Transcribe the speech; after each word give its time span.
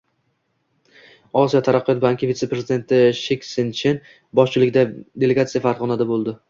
Osiyo 1.41 1.61
taraqqiyot 1.67 2.01
banki 2.07 2.31
vitse-prezidenti 2.31 3.03
Shiksin 3.23 3.73
Chen 3.83 4.03
boshchiligidagi 4.41 5.01
delegatsiya 5.27 5.69
Farg‘onada 5.71 6.13
bo‘ldi 6.15 6.39